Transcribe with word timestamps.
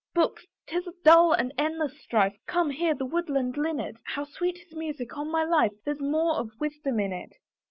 Books! 0.15 0.47
'tis 0.65 0.87
a 0.87 0.93
dull 1.03 1.31
and 1.31 1.53
endless 1.59 2.01
strife, 2.01 2.35
Come, 2.47 2.71
hear 2.71 2.95
the 2.95 3.05
woodland 3.05 3.55
linnet, 3.55 3.97
How 4.03 4.23
sweet 4.23 4.57
his 4.57 4.73
music; 4.75 5.15
on 5.15 5.29
my 5.29 5.43
life 5.43 5.73
There's 5.85 6.01
more 6.01 6.37
of 6.37 6.59
wisdom 6.59 6.99
in 6.99 7.13
it. 7.13 7.35